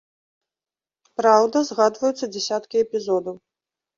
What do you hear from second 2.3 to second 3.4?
дзясяткі эпізодаў.